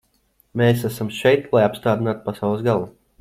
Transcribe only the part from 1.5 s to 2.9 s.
lai apstādinātu pasaules galu.